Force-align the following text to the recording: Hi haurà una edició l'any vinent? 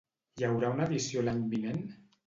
Hi 0.39 0.47
haurà 0.47 0.71
una 0.77 0.89
edició 0.89 1.27
l'any 1.29 1.47
vinent? 1.57 1.89